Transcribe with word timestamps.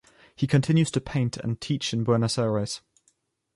He 0.35 0.47
continues 0.47 0.89
to 0.89 0.99
paint 0.99 1.37
and 1.37 1.61
teach 1.61 1.93
in 1.93 2.03
Buenos 2.03 2.39
Aires. 2.39 2.81